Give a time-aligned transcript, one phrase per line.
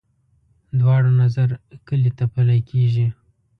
[0.79, 1.49] دواړو نظر
[1.87, 3.07] کلي ته پلی کېږي.